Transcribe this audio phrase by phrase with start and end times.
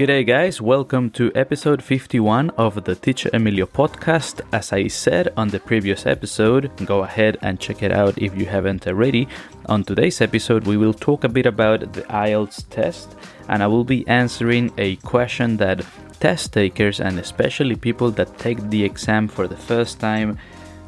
[0.00, 0.62] G'day, guys.
[0.62, 4.40] Welcome to episode 51 of the Teacher Emilio podcast.
[4.50, 8.46] As I said on the previous episode, go ahead and check it out if you
[8.46, 9.28] haven't already.
[9.66, 13.14] On today's episode, we will talk a bit about the IELTS test,
[13.50, 15.84] and I will be answering a question that
[16.18, 20.38] test takers and especially people that take the exam for the first time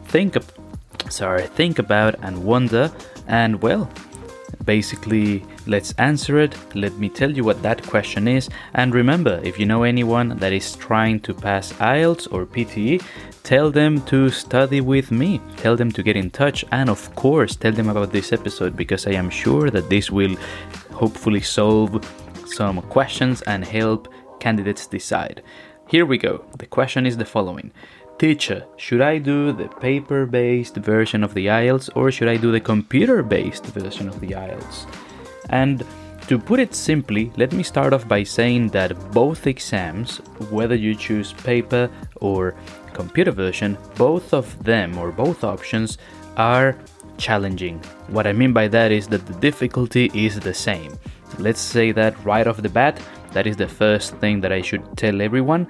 [0.07, 0.39] think
[1.11, 2.91] sorry, think about and wonder
[3.29, 3.91] and well,
[4.65, 6.57] basically let's answer it.
[6.75, 8.49] Let me tell you what that question is.
[8.75, 13.03] And remember, if you know anyone that is trying to pass IELTS or PTE,
[13.43, 15.41] tell them to study with me.
[15.57, 16.65] Tell them to get in touch.
[16.73, 20.37] And of course, tell them about this episode because I am sure that this will
[20.93, 22.05] hopefully solve
[22.47, 24.09] some questions and help
[24.41, 25.43] candidates decide.
[25.89, 26.45] Here we go.
[26.59, 27.73] The question is the following
[28.19, 32.53] Teacher, should I do the paper based version of the IELTS or should I do
[32.53, 34.87] the computer based version of the IELTS?
[35.51, 35.85] And
[36.29, 40.19] to put it simply, let me start off by saying that both exams,
[40.51, 42.55] whether you choose paper or
[42.93, 45.99] computer version, both of them or both options
[46.37, 46.79] are
[47.19, 47.79] challenging.
[48.09, 50.97] What I mean by that is that the difficulty is the same.
[51.39, 53.01] Let's say that right off the bat,
[53.33, 55.67] that is the first thing that I should tell everyone.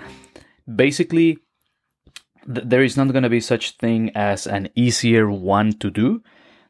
[0.76, 1.38] Basically,
[2.46, 6.22] th- there is not going to be such thing as an easier one to do.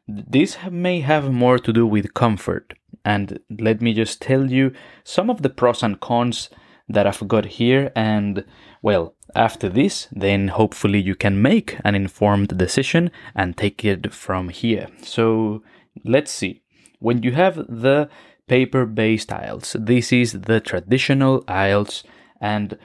[0.07, 2.73] This may have more to do with comfort.
[3.05, 6.49] And let me just tell you some of the pros and cons
[6.87, 7.91] that I've got here.
[7.95, 8.45] And
[8.81, 14.49] well, after this, then hopefully you can make an informed decision and take it from
[14.49, 14.87] here.
[15.01, 15.63] So
[16.05, 16.61] let's see.
[16.99, 18.09] When you have the
[18.47, 22.03] paper based IELTS, this is the traditional IELTS.
[22.39, 22.77] And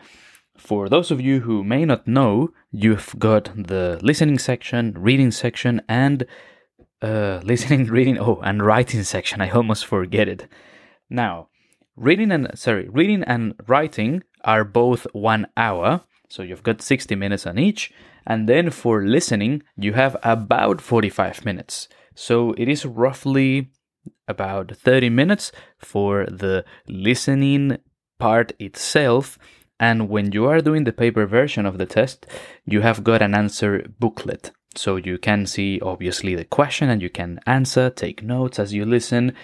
[0.58, 5.80] for those of you who may not know, you've got the listening section, reading section,
[5.88, 6.26] and
[7.00, 9.40] uh, listening, reading, oh, and writing section.
[9.40, 10.48] I almost forget it.
[11.08, 11.48] Now,
[11.96, 17.46] reading and sorry, reading and writing are both one hour, so you've got 60 minutes
[17.46, 17.92] on each.
[18.26, 21.88] And then for listening, you have about 45 minutes.
[22.14, 23.70] So it is roughly
[24.26, 27.78] about 30 minutes for the listening
[28.18, 29.38] part itself.
[29.80, 32.26] And when you are doing the paper version of the test,
[32.64, 34.50] you have got an answer booklet.
[34.74, 38.84] So you can see obviously the question and you can answer, take notes as you
[38.84, 39.34] listen,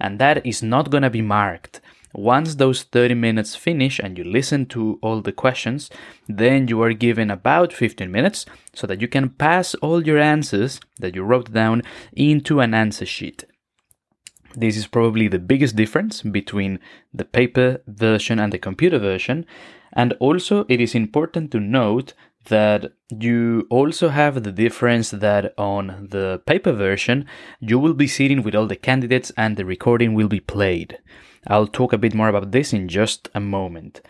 [0.00, 1.80] and that is not going to be marked.
[2.14, 5.90] Once those 30 minutes finish and you listen to all the questions,
[6.26, 10.80] then you are given about 15 minutes so that you can pass all your answers
[10.98, 11.82] that you wrote down
[12.12, 13.44] into an answer sheet.
[14.54, 16.80] This is probably the biggest difference between
[17.12, 19.44] the paper version and the computer version.
[19.92, 22.14] And also, it is important to note
[22.48, 27.26] that you also have the difference that on the paper version,
[27.60, 30.98] you will be sitting with all the candidates and the recording will be played.
[31.46, 34.00] I'll talk a bit more about this in just a moment.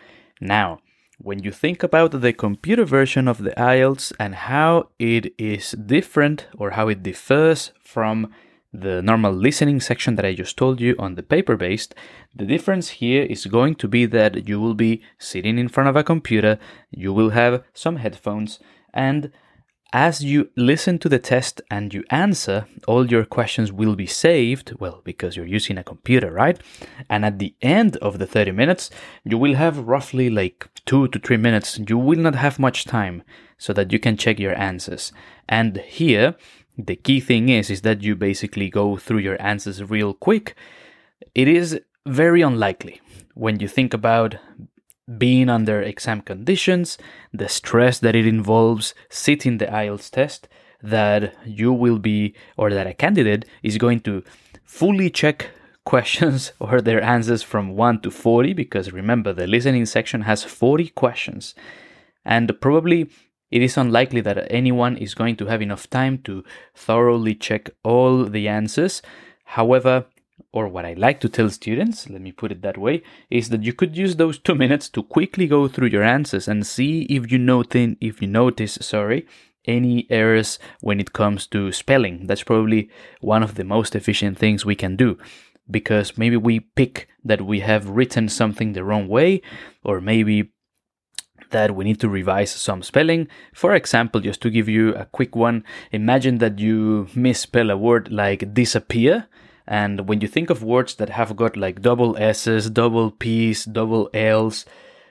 [0.41, 0.79] Now,
[1.17, 6.47] when you think about the computer version of the IELTS and how it is different
[6.57, 8.33] or how it differs from
[8.71, 11.95] the normal listening section that I just told you on the paper based,
[12.35, 15.95] the difference here is going to be that you will be sitting in front of
[15.95, 16.59] a computer,
[16.91, 18.59] you will have some headphones,
[18.93, 19.31] and
[19.91, 24.73] as you listen to the test and you answer, all your questions will be saved,
[24.79, 26.61] well, because you're using a computer, right?
[27.09, 28.91] And at the end of the 30 minutes,
[29.23, 31.79] you will have roughly like two to three minutes.
[31.87, 33.23] You will not have much time
[33.57, 35.11] so that you can check your answers.
[35.47, 36.35] And here,
[36.85, 40.55] the key thing is is that you basically go through your answers real quick.
[41.35, 43.01] It is very unlikely
[43.33, 44.35] when you think about
[45.17, 46.97] being under exam conditions,
[47.33, 50.47] the stress that it involves sitting the IELTS test,
[50.81, 54.23] that you will be or that a candidate is going to
[54.63, 55.49] fully check
[55.83, 60.89] questions or their answers from 1 to 40 because remember the listening section has 40
[60.89, 61.55] questions
[62.23, 63.09] and probably
[63.51, 66.43] it is unlikely that anyone is going to have enough time to
[66.75, 69.01] thoroughly check all the answers.
[69.43, 70.05] However,
[70.51, 73.63] or what I like to tell students, let me put it that way, is that
[73.63, 77.31] you could use those two minutes to quickly go through your answers and see if
[77.31, 79.27] you notice, if you notice, sorry,
[79.65, 82.25] any errors when it comes to spelling.
[82.27, 82.89] That's probably
[83.21, 85.17] one of the most efficient things we can do
[85.69, 89.41] because maybe we pick that we have written something the wrong way,
[89.83, 90.51] or maybe
[91.51, 93.27] that we need to revise some spelling.
[93.53, 98.11] For example, just to give you a quick one, imagine that you misspell a word
[98.11, 99.27] like disappear.
[99.67, 104.09] And when you think of words that have got like double S's, double P's, double
[104.13, 104.65] L's,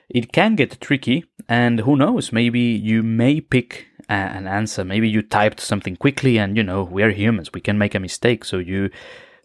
[0.09, 1.25] it can get tricky.
[1.47, 4.83] And who knows, maybe you may pick an answer.
[4.83, 7.99] Maybe you typed something quickly and you know, we are humans, we can make a
[7.99, 8.43] mistake.
[8.43, 8.89] So you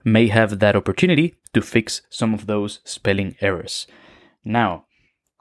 [0.05, 3.87] may have that opportunity to fix some of those spelling errors.
[4.45, 4.85] Now,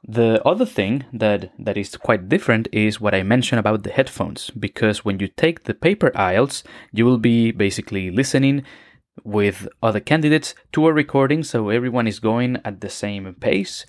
[0.06, 4.50] The other thing that, that is quite different is what I mentioned about the headphones,
[4.50, 6.62] because when you take the paper IELTS,
[6.92, 8.64] you will be basically listening
[9.22, 13.86] with other candidates to a recording, so everyone is going at the same pace.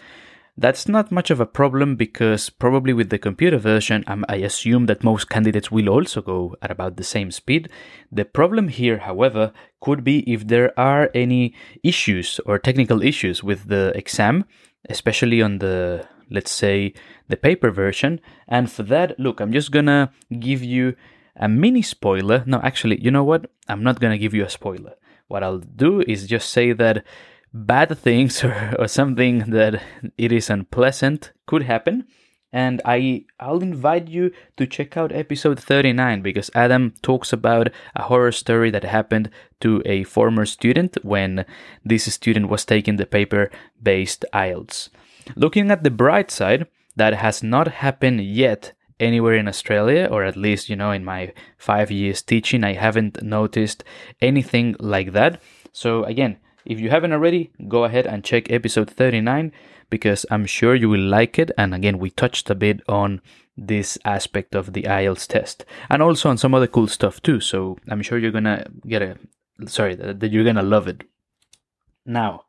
[0.58, 4.86] That's not much of a problem because probably with the computer version, um, I assume
[4.86, 7.68] that most candidates will also go at about the same speed.
[8.10, 9.52] The problem here, however,
[9.82, 11.54] could be if there are any
[11.84, 14.46] issues or technical issues with the exam
[14.90, 16.94] especially on the let's say
[17.28, 18.20] the paper version.
[18.48, 20.96] And for that look i'm just gonna give you
[21.36, 22.44] a mini spoiler.
[22.46, 23.50] No actually you know what?
[23.68, 24.94] I'm not gonna give you a spoiler.
[25.28, 27.04] What i'll do is just say that
[27.54, 29.82] bad things or, or something that
[30.18, 32.06] it is unpleasant could happen
[32.52, 38.04] and I I'll invite you to check out episode 39 because Adam talks about a
[38.04, 41.46] horror story that happened to a former student when
[41.84, 43.52] this student was taking the paper
[43.82, 44.90] based IELTS.
[45.36, 50.38] Looking at the bright side, that has not happened yet anywhere in Australia, or at
[50.38, 53.84] least, you know, in my five years teaching, I haven't noticed
[54.22, 55.42] anything like that.
[55.74, 59.52] So, again, if you haven't already, go ahead and check episode 39
[59.90, 61.52] because I'm sure you will like it.
[61.58, 63.22] And again, we touched a bit on
[63.58, 67.40] this aspect of the IELTS test and also on some other cool stuff too.
[67.40, 69.18] So I'm sure you're gonna get a
[69.68, 71.04] sorry that you're gonna love it.
[72.06, 72.46] Now,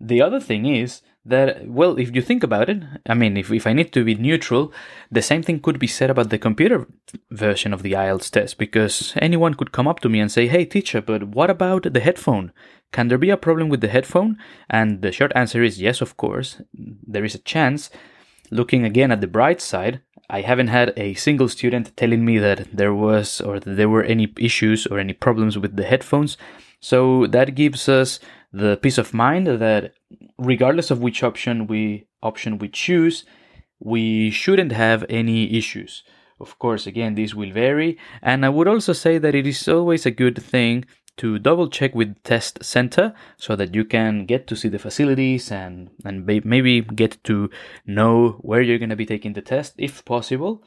[0.00, 3.66] the other thing is that well if you think about it i mean if, if
[3.66, 4.72] i need to be neutral
[5.10, 6.86] the same thing could be said about the computer
[7.30, 10.64] version of the ielts test because anyone could come up to me and say hey
[10.64, 12.52] teacher but what about the headphone?
[12.92, 14.38] Can there be a problem with the headphone?
[14.68, 16.60] And the short answer is yes of course.
[16.74, 17.90] There is a chance.
[18.50, 20.00] Looking again at the bright side
[20.30, 24.02] i haven't had a single student telling me that there was or that there were
[24.02, 26.36] any issues or any problems with the headphones.
[26.80, 28.20] So that gives us
[28.52, 29.94] the peace of mind that
[30.38, 33.24] regardless of which option we option we choose,
[33.78, 36.04] we shouldn't have any issues.
[36.40, 40.06] Of course, again, this will vary, and I would also say that it is always
[40.06, 40.84] a good thing
[41.16, 45.50] to double check with test center so that you can get to see the facilities
[45.50, 47.50] and and maybe get to
[47.86, 50.62] know where you're going to be taking the test if possible.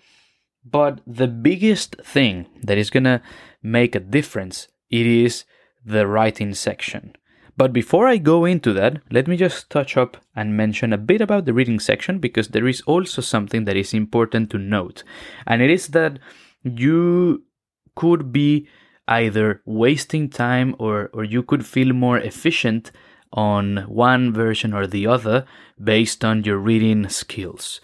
[0.64, 3.22] But the biggest thing that is going to
[3.64, 5.46] make a difference it is
[5.84, 7.16] the writing section
[7.62, 11.22] but before I go into that, let me just touch up and mention a bit
[11.22, 15.04] about the reading section because there is also something that is important to note.
[15.46, 16.18] And it is that
[16.64, 17.44] you
[17.96, 18.68] could be
[19.08, 22.92] either wasting time or, or you could feel more efficient
[23.32, 25.46] on one version or the other
[25.80, 27.80] based on your reading skills.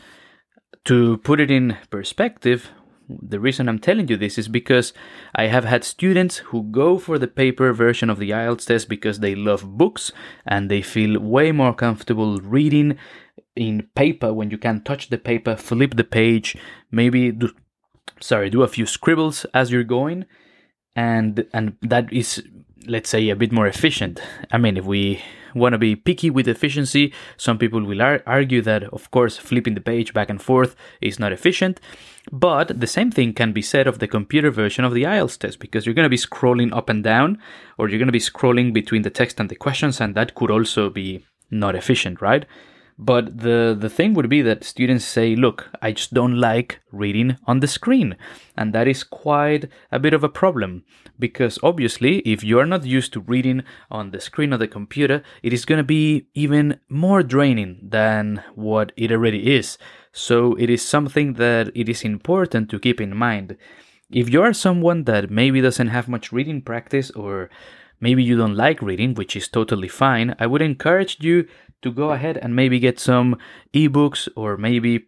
[0.85, 2.71] To put it in perspective,
[3.09, 4.93] the reason I'm telling you this is because
[5.35, 9.19] I have had students who go for the paper version of the IELTS test because
[9.19, 10.11] they love books
[10.45, 12.97] and they feel way more comfortable reading
[13.55, 16.57] in paper when you can touch the paper, flip the page,
[16.91, 17.49] maybe do,
[18.19, 20.25] sorry, do a few scribbles as you're going
[20.97, 22.43] and and that is
[22.87, 24.19] let's say a bit more efficient.
[24.51, 25.21] I mean, if we
[25.53, 29.75] want to be picky with efficiency, some people will ar- argue that, of course, flipping
[29.75, 31.81] the page back and forth is not efficient.
[32.31, 35.59] But the same thing can be said of the computer version of the IELTS test
[35.59, 37.39] because you're going to be scrolling up and down,
[37.77, 40.51] or you're going to be scrolling between the text and the questions, and that could
[40.51, 42.45] also be not efficient, right?
[42.99, 47.37] But the, the thing would be that students say, look, I just don't like reading
[47.45, 48.15] on the screen.
[48.57, 50.83] And that is quite a bit of a problem
[51.19, 55.21] because obviously, if you are not used to reading on the screen of the computer,
[55.43, 59.77] it is going to be even more draining than what it already is.
[60.11, 63.57] So it is something that it is important to keep in mind.
[64.09, 67.49] If you are someone that maybe doesn't have much reading practice or
[67.99, 71.47] maybe you don't like reading, which is totally fine, I would encourage you
[71.81, 73.37] to go ahead and maybe get some
[73.73, 75.07] ebooks or maybe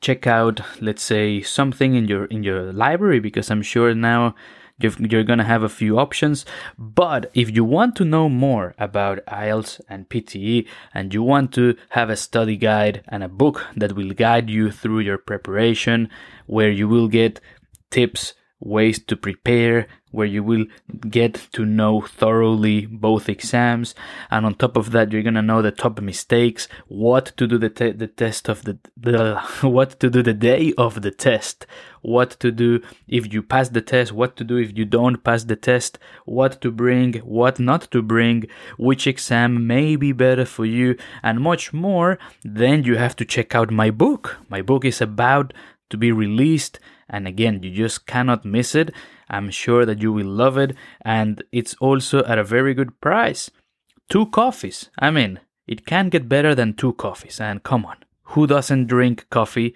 [0.00, 4.34] check out let's say something in your in your library because I'm sure now
[4.80, 6.46] you're going to have a few options.
[6.78, 11.76] But if you want to know more about IELTS and PTE and you want to
[11.90, 16.08] have a study guide and a book that will guide you through your preparation,
[16.46, 17.40] where you will get
[17.90, 20.66] tips ways to prepare, where you will
[21.08, 23.94] get to know thoroughly both exams,
[24.30, 27.70] and on top of that, you're gonna know the top mistakes, what to do the
[27.70, 31.66] te- the test of the, the what to do the day of the test,
[32.02, 35.44] what to do if you pass the test, what to do if you don't pass
[35.44, 38.46] the test, what to bring, what not to bring,
[38.76, 42.18] which exam may be better for you, and much more.
[42.44, 44.38] Then you have to check out my book.
[44.48, 45.52] My book is about
[45.90, 48.90] to be released and again you just cannot miss it
[49.30, 53.50] i'm sure that you will love it and it's also at a very good price
[54.08, 58.46] two coffees i mean it can't get better than two coffees and come on who
[58.46, 59.74] doesn't drink coffee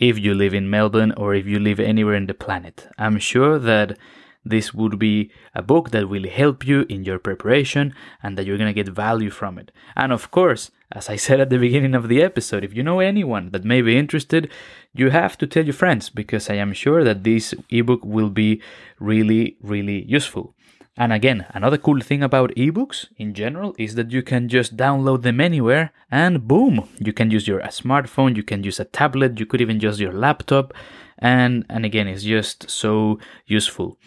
[0.00, 2.88] if you live in Melbourne or if you live anywhere in the planet?
[2.98, 3.98] I'm sure that
[4.44, 8.58] this would be a book that will help you in your preparation and that you're
[8.58, 9.70] going to get value from it.
[9.94, 13.00] And of course, as I said at the beginning of the episode, if you know
[13.00, 14.50] anyone that may be interested,
[14.94, 18.62] you have to tell your friends because I am sure that this ebook will be
[18.98, 20.54] really, really useful.
[20.96, 25.22] And again, another cool thing about ebooks in general is that you can just download
[25.22, 29.46] them anywhere and boom, you can use your smartphone, you can use a tablet, you
[29.46, 30.74] could even use your laptop
[31.20, 33.98] and and again, it's just so useful.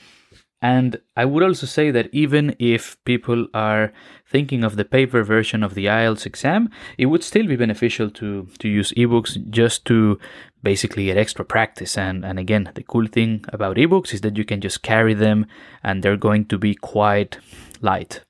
[0.63, 3.91] And I would also say that even if people are
[4.25, 8.47] thinking of the paper version of the IELTS exam, it would still be beneficial to,
[8.59, 10.17] to use ebooks just to
[10.63, 11.97] basically get extra practice.
[11.97, 15.47] And, and again, the cool thing about ebooks is that you can just carry them
[15.83, 17.39] and they're going to be quite
[17.81, 18.21] light.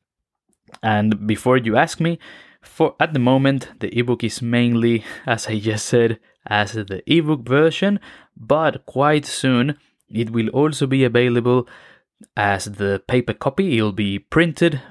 [0.81, 2.17] And before you ask me,
[2.63, 7.47] for at the moment, the ebook is mainly, as I just said, as the ebook
[7.47, 7.99] version,
[8.35, 9.77] but quite soon
[10.09, 11.67] it will also be available
[12.38, 14.82] as the paper copy it'll be printed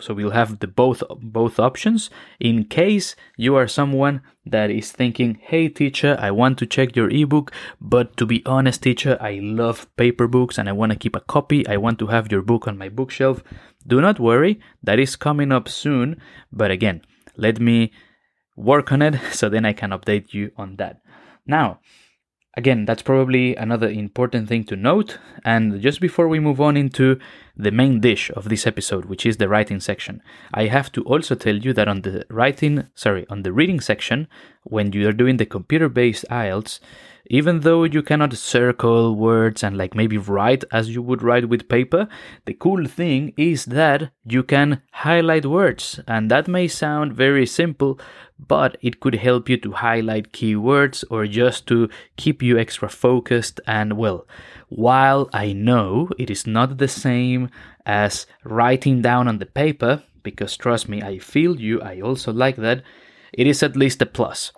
[0.00, 2.10] so we'll have the both both options.
[2.38, 7.10] In case you are someone that is thinking hey teacher i want to check your
[7.10, 11.14] ebook but to be honest teacher i love paper books and i want to keep
[11.14, 11.66] a copy.
[11.68, 13.42] I want to have your book on my bookshelf.
[13.86, 16.20] Do not worry that is coming up soon
[16.52, 17.02] but again
[17.36, 17.92] let me
[18.56, 21.00] work on it so then i can update you on that.
[21.46, 21.80] Now
[22.54, 25.18] Again, that's probably another important thing to note.
[25.44, 27.20] And just before we move on into
[27.56, 30.20] the main dish of this episode, which is the writing section,
[30.52, 34.26] I have to also tell you that on the writing, sorry, on the reading section,
[34.64, 36.80] when you are doing the computer based IELTS,
[37.26, 41.68] even though you cannot circle words and like maybe write as you would write with
[41.68, 42.08] paper,
[42.46, 46.00] the cool thing is that you can highlight words.
[46.06, 48.00] And that may sound very simple,
[48.38, 53.60] but it could help you to highlight keywords or just to keep you extra focused.
[53.66, 54.26] And well,
[54.68, 57.50] while I know it is not the same
[57.86, 62.56] as writing down on the paper, because trust me, I feel you, I also like
[62.56, 62.82] that,
[63.32, 64.52] it is at least a plus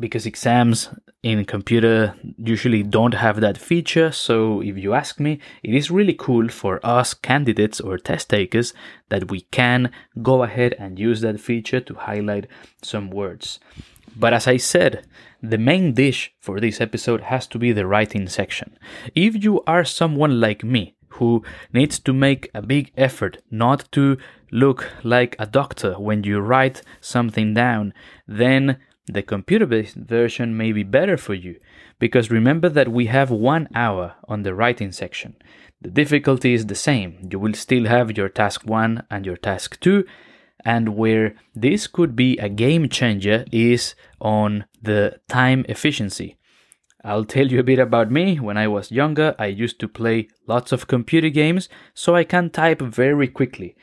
[0.00, 0.90] because exams
[1.22, 6.14] in computer usually don't have that feature so if you ask me it is really
[6.14, 8.72] cool for us candidates or test takers
[9.08, 9.90] that we can
[10.22, 12.46] go ahead and use that feature to highlight
[12.82, 13.58] some words.
[14.14, 15.04] But as i said
[15.42, 18.76] the main dish for this episode has to be the writing section.
[19.14, 24.16] If you are someone like me who needs to make a big effort not to
[24.50, 27.92] look like a doctor when you write something down
[28.28, 31.58] then the computer based version may be better for you
[31.98, 35.36] because remember that we have one hour on the writing section.
[35.80, 37.28] The difficulty is the same.
[37.30, 40.04] You will still have your task 1 and your task 2,
[40.64, 46.38] and where this could be a game changer is on the time efficiency.
[47.04, 48.40] I'll tell you a bit about me.
[48.40, 52.50] When I was younger, I used to play lots of computer games, so I can
[52.50, 53.76] type very quickly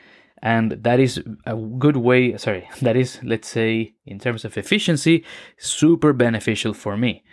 [0.44, 5.24] and that is a good way sorry that is let's say in terms of efficiency
[5.56, 7.24] super beneficial for me.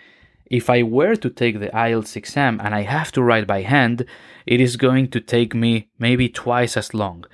[0.46, 4.06] If i were to take the ielts exam and i have to write by hand
[4.46, 7.26] it is going to take me maybe twice as long.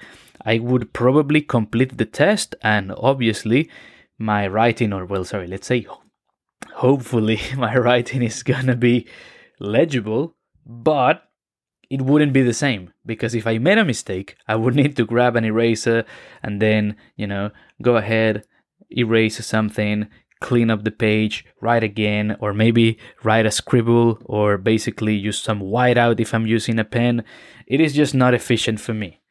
[0.43, 3.69] I would probably complete the test and obviously
[4.17, 5.85] my writing or well sorry let's say
[6.73, 9.07] hopefully my writing is gonna be
[9.59, 11.26] legible but
[11.89, 15.05] it wouldn't be the same because if I made a mistake, I would need to
[15.05, 16.05] grab an eraser
[16.43, 17.51] and then, you know,
[17.81, 18.43] go ahead,
[18.89, 20.07] erase something,
[20.39, 25.61] clean up the page, write again, or maybe write a scribble or basically use some
[25.61, 27.23] whiteout if I'm using a pen.
[27.65, 29.21] It is just not efficient for me.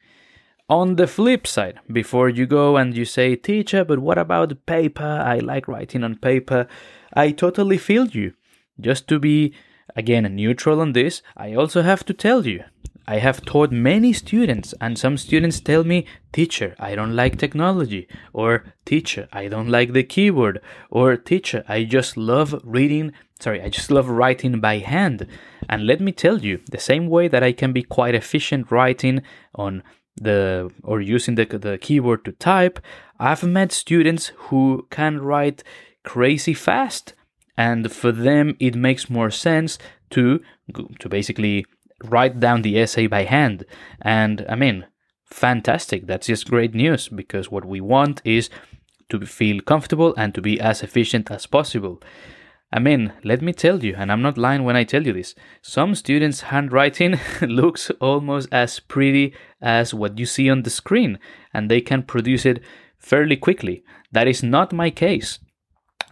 [0.68, 5.04] On the flip side, before you go and you say, teacher, but what about paper?
[5.04, 6.66] I like writing on paper.
[7.14, 8.32] I totally feel you.
[8.80, 9.54] Just to be
[9.94, 12.64] Again, neutral on this, I also have to tell you.
[13.08, 18.08] I have taught many students, and some students tell me, Teacher, I don't like technology,
[18.32, 23.68] or Teacher, I don't like the keyboard, or Teacher, I just love reading, sorry, I
[23.68, 25.28] just love writing by hand.
[25.68, 29.22] And let me tell you, the same way that I can be quite efficient writing
[29.54, 29.84] on
[30.20, 32.80] the or using the, the keyboard to type,
[33.20, 35.62] I've met students who can write
[36.04, 37.14] crazy fast
[37.56, 39.78] and for them it makes more sense
[40.10, 40.40] to
[40.98, 41.64] to basically
[42.04, 43.64] write down the essay by hand
[44.02, 44.86] and i mean
[45.24, 48.50] fantastic that's just great news because what we want is
[49.08, 52.00] to feel comfortable and to be as efficient as possible
[52.72, 55.34] I mean, let me tell you, and I'm not lying when I tell you this,
[55.62, 61.18] some students' handwriting looks almost as pretty as what you see on the screen,
[61.54, 62.60] and they can produce it
[62.98, 63.84] fairly quickly.
[64.10, 65.38] That is not my case.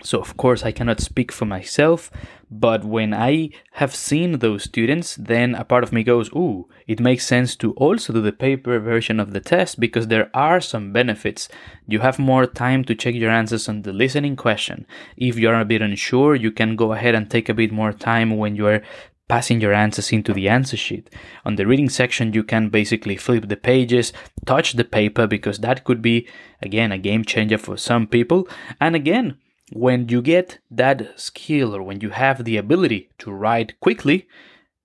[0.05, 2.11] So, of course, I cannot speak for myself,
[2.51, 7.01] but when I have seen those students, then a part of me goes, Ooh, it
[7.01, 10.93] makes sense to also do the paper version of the test because there are some
[10.93, 11.49] benefits.
[11.89, 14.87] You have more time to check your answers on the listening question.
[15.17, 18.37] If you're a bit unsure, you can go ahead and take a bit more time
[18.37, 18.83] when you're
[19.27, 21.09] passing your answers into the answer sheet.
[21.47, 24.13] On the reading section, you can basically flip the pages,
[24.45, 26.29] touch the paper, because that could be,
[26.61, 28.47] again, a game changer for some people.
[28.83, 29.39] And again,
[29.73, 34.29] when you get that skill or when you have the ability to write quickly,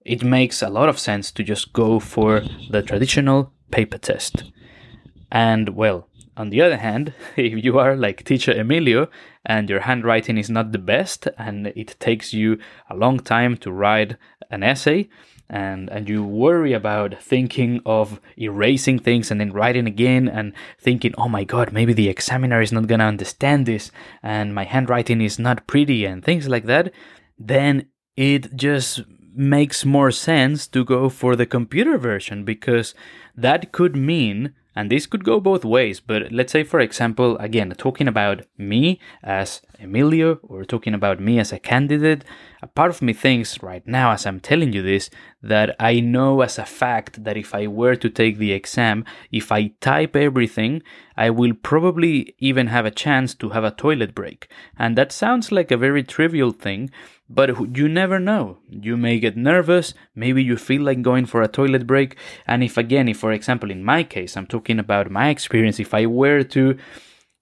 [0.06, 4.44] it makes a lot of sense to just go for the traditional paper test.
[5.32, 6.09] And well,
[6.40, 9.10] on the other hand, if you are like teacher Emilio
[9.46, 12.58] and your handwriting is not the best and it takes you
[12.90, 14.16] a long time to write
[14.50, 15.10] an essay,
[15.50, 21.14] and and you worry about thinking of erasing things and then writing again and thinking
[21.18, 23.92] oh my god maybe the examiner is not to understand this
[24.22, 26.94] and my handwriting is not pretty and things like that
[27.40, 29.02] then it just
[29.34, 32.94] makes more sense to go for the computer version because
[33.36, 37.74] that could mean and this could go both ways, but let's say, for example, again,
[37.78, 42.24] talking about me as Emilio or talking about me as a candidate,
[42.62, 45.10] a part of me thinks right now, as I'm telling you this,
[45.42, 49.52] that I know as a fact that if I were to take the exam, if
[49.52, 50.84] I type everything,
[51.18, 54.50] I will probably even have a chance to have a toilet break.
[54.78, 56.92] And that sounds like a very trivial thing,
[57.30, 58.58] but you never know.
[58.70, 62.16] You may get nervous, maybe you feel like going for a toilet break,
[62.48, 65.94] and if again, if for example in my case, I'm talking about my experience, if
[65.94, 66.78] I were to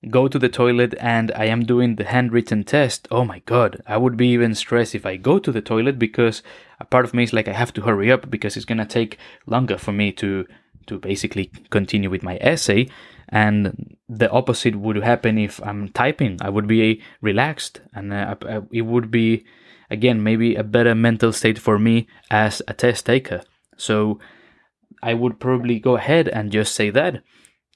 [0.09, 3.97] go to the toilet and I am doing the handwritten test, oh my god, I
[3.97, 6.43] would be even stressed if I go to the toilet because
[6.79, 9.17] a part of me is like I have to hurry up because it's gonna take
[9.45, 10.45] longer for me to
[10.87, 12.87] to basically continue with my essay.
[13.29, 16.37] And the opposite would happen if i'm typing.
[16.41, 18.35] I would be relaxed and uh,
[18.71, 19.45] it would be
[19.89, 23.41] again, maybe a better mental state for me as a test taker.
[23.77, 24.19] So
[25.01, 27.23] I would probably go ahead and just say that.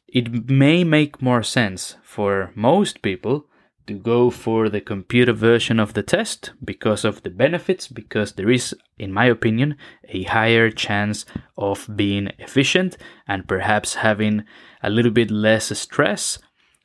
[0.07, 3.45] It may make more sense for most people
[3.87, 8.49] to go for the computer version of the test because of the benefits, because there
[8.49, 9.75] is, in my opinion,
[10.09, 11.25] a higher chance
[11.57, 12.97] of being efficient
[13.27, 14.43] and perhaps having
[14.83, 16.39] a little bit less stress.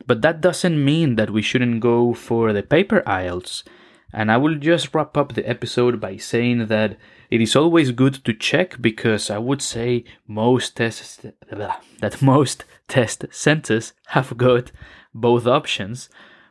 [0.06, 3.64] But that doesn't mean that we shouldn't go for the paper IELTS
[4.12, 6.96] and I will just wrap up the episode by saying that
[7.30, 13.24] it is always good to check because I would say most tests that most test
[13.30, 14.70] centers have got
[15.12, 16.08] both options.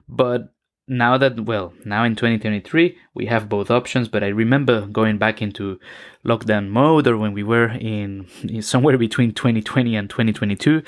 [0.07, 0.53] But
[0.87, 5.41] now that well, now in 2023 we have both options, but I remember going back
[5.41, 5.79] into
[6.25, 10.83] lockdown mode or when we were in, in somewhere between 2020 and 2022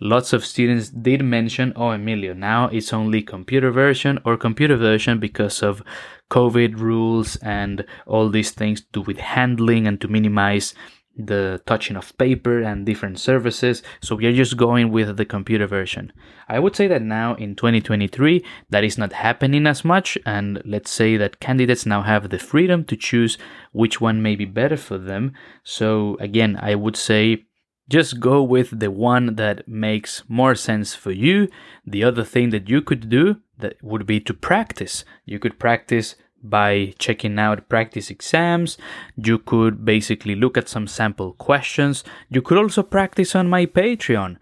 [0.00, 5.18] lots of students did mention, oh, Emilio, now it's only computer version or computer version
[5.18, 5.82] because of
[6.30, 10.74] COVID rules and all these things to do with handling and to minimize
[11.16, 13.82] the touching of paper and different services.
[14.00, 16.12] So we are just going with the computer version.
[16.48, 20.16] I would say that now in 2023, that is not happening as much.
[20.24, 23.38] And let's say that candidates now have the freedom to choose
[23.72, 25.32] which one may be better for them.
[25.62, 27.46] So again, I would say
[27.90, 31.48] just go with the one that makes more sense for you.
[31.84, 35.04] The other thing that you could do that would be to practice.
[35.26, 38.78] You could practice by checking out practice exams.
[39.16, 42.04] You could basically look at some sample questions.
[42.30, 44.36] You could also practice on my Patreon.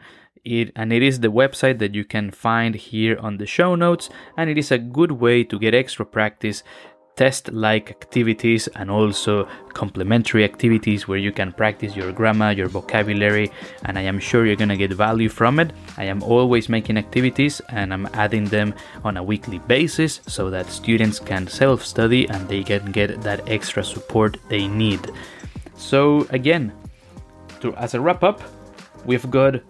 [0.44, 4.08] It, and it is the website that you can find here on the show notes
[4.36, 6.62] and it is a good way to get extra practice
[7.18, 13.50] test like activities and also complementary activities where you can practice your grammar, your vocabulary,
[13.84, 15.72] and I am sure you're to get value from it.
[15.96, 18.72] I am always making activities and I'm adding them
[19.04, 23.48] on a weekly basis so that students can self study and they can get that
[23.48, 25.10] extra support they need.
[25.76, 26.72] So, again,
[27.60, 28.40] to, as a wrap up,
[29.04, 29.60] we've got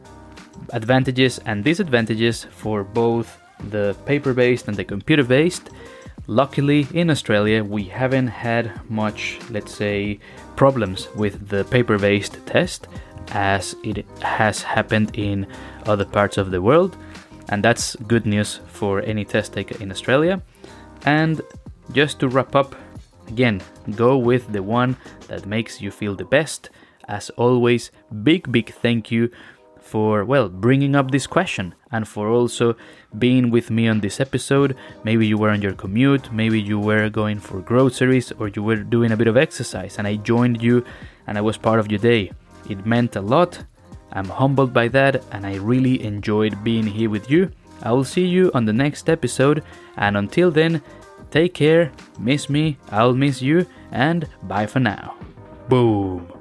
[0.72, 3.38] advantages and disadvantages for both
[3.70, 5.70] the paper based and the computer based.
[6.30, 10.20] Luckily, in Australia, we haven't had much, let's say,
[10.56, 12.86] problems with the paper based test
[13.28, 15.46] as it has happened in
[15.86, 16.98] other parts of the world,
[17.48, 20.42] and that's good news for any test taker in Australia.
[21.06, 21.40] And
[21.92, 22.74] just to wrap up,
[23.28, 23.62] again,
[23.96, 26.68] go with the one that makes you feel the best.
[27.08, 27.90] As always,
[28.22, 29.30] big, big thank you
[29.88, 32.77] for, well, bringing up this question and for also
[33.18, 34.77] being with me on this episode.
[35.05, 38.77] Maybe you were on your commute, maybe you were going for groceries, or you were
[38.77, 40.85] doing a bit of exercise and I joined you
[41.27, 42.33] and I was part of your day.
[42.68, 43.64] It meant a lot.
[44.12, 47.51] I'm humbled by that and I really enjoyed being here with you.
[47.83, 49.62] I will see you on the next episode,
[49.96, 50.83] and until then,
[51.31, 55.14] Take care, miss me, I'll miss you, and bye for now.
[55.68, 56.38] Boom.